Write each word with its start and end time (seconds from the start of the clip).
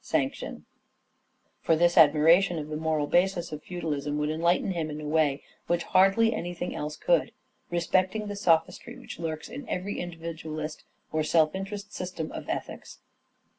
DRAMATIC 0.03 0.33
SELF 0.33 0.49
REVELATION 0.49 0.65
473 1.61 1.65
For 1.67 1.75
this 1.75 1.95
admiration 1.95 2.57
of 2.57 2.69
the 2.69 2.75
moral 2.75 3.05
basis 3.05 3.51
of 3.51 3.61
feudalism 3.61 4.17
would 4.17 4.31
enlighten 4.31 4.71
him 4.71 4.89
in 4.89 4.99
a 4.99 5.05
way 5.07 5.43
which 5.67 5.83
hardly 5.83 6.33
anything 6.33 6.73
else 6.73 6.95
could, 6.97 7.31
respecting 7.69 8.25
the 8.25 8.35
sophistry 8.35 8.97
which 8.97 9.19
lurks 9.19 9.47
in 9.47 9.69
every 9.69 9.99
individualist 9.99 10.85
or 11.11 11.21
self 11.21 11.53
interest 11.53 11.93
system 11.93 12.31
of 12.31 12.49
ethics. 12.49 12.97